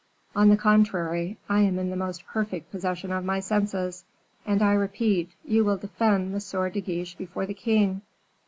[0.35, 4.03] "On the contrary, I am in the most perfect possession of my senses;
[4.47, 6.71] and I repeat, you will defend M.
[6.71, 8.01] de Guiche before the king."